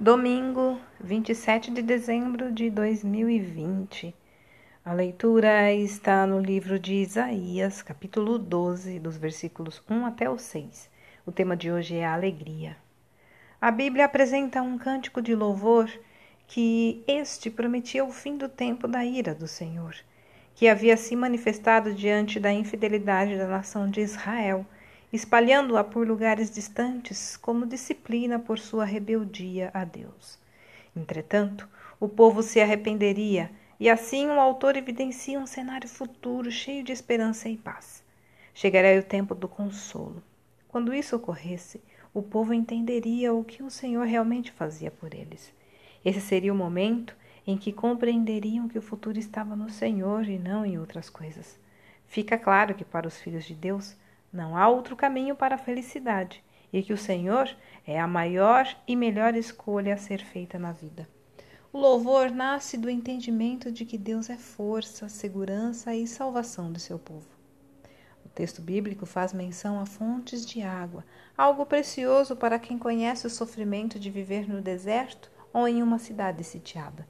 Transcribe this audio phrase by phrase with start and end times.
[0.00, 4.14] Domingo, 27 de dezembro de 2020.
[4.84, 10.88] A leitura está no livro de Isaías, capítulo 12, dos versículos 1 até o 6.
[11.26, 12.76] O tema de hoje é a alegria.
[13.60, 15.90] A Bíblia apresenta um cântico de louvor
[16.46, 19.96] que este prometia o fim do tempo da ira do Senhor,
[20.54, 24.64] que havia se manifestado diante da infidelidade da nação de Israel
[25.12, 30.38] espalhando-a por lugares distantes como disciplina por sua rebeldia a Deus.
[30.94, 31.68] Entretanto,
[32.00, 37.48] o povo se arrependeria, e assim o autor evidencia um cenário futuro cheio de esperança
[37.48, 38.02] e paz.
[38.52, 40.22] Chegaria o tempo do consolo.
[40.66, 41.80] Quando isso ocorresse,
[42.12, 45.52] o povo entenderia o que o Senhor realmente fazia por eles.
[46.04, 47.16] Esse seria o momento
[47.46, 51.58] em que compreenderiam que o futuro estava no Senhor e não em outras coisas.
[52.06, 53.96] Fica claro que para os filhos de Deus,
[54.32, 57.48] não há outro caminho para a felicidade e que o Senhor
[57.86, 61.08] é a maior e melhor escolha a ser feita na vida.
[61.72, 66.98] O louvor nasce do entendimento de que Deus é força, segurança e salvação de seu
[66.98, 67.28] povo.
[68.24, 71.04] O texto bíblico faz menção a fontes de água,
[71.36, 76.44] algo precioso para quem conhece o sofrimento de viver no deserto ou em uma cidade
[76.44, 77.08] sitiada.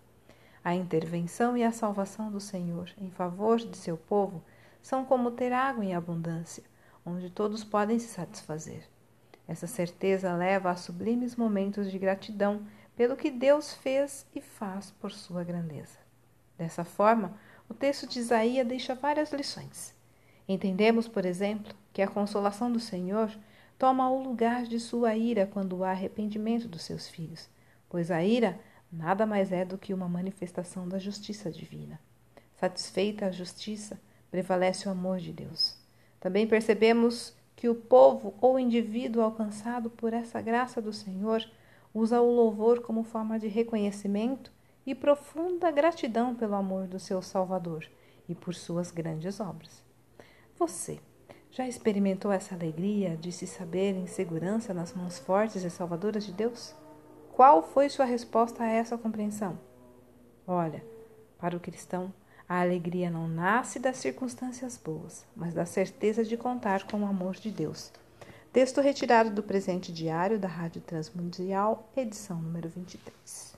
[0.62, 4.42] A intervenção e a salvação do Senhor em favor de seu povo
[4.80, 6.62] são como ter água em abundância
[7.08, 8.82] onde todos podem se satisfazer.
[9.46, 15.10] Essa certeza leva a sublimes momentos de gratidão pelo que Deus fez e faz por
[15.10, 15.98] sua grandeza.
[16.58, 17.34] Dessa forma,
[17.68, 19.94] o texto de Isaías deixa várias lições.
[20.46, 23.30] Entendemos, por exemplo, que a consolação do Senhor
[23.78, 27.48] toma o lugar de sua ira quando há arrependimento dos seus filhos,
[27.88, 28.58] pois a ira
[28.90, 32.00] nada mais é do que uma manifestação da justiça divina.
[32.56, 35.77] Satisfeita a justiça, prevalece o amor de Deus.
[36.20, 41.44] Também percebemos que o povo ou indivíduo alcançado por essa graça do Senhor
[41.92, 44.52] usa o louvor como forma de reconhecimento
[44.86, 47.84] e profunda gratidão pelo amor do seu Salvador
[48.28, 49.82] e por suas grandes obras.
[50.58, 51.00] Você
[51.50, 56.32] já experimentou essa alegria de se saber em segurança nas mãos fortes e salvadoras de
[56.32, 56.74] Deus?
[57.32, 59.58] Qual foi sua resposta a essa compreensão?
[60.46, 60.84] Olha,
[61.38, 62.12] para o cristão,
[62.48, 67.34] a alegria não nasce das circunstâncias boas, mas da certeza de contar com o amor
[67.34, 67.92] de Deus.
[68.52, 73.57] Texto retirado do presente diário da Rádio Transmundial, edição número 23.